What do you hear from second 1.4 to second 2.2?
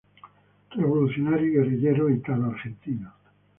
y guerrillero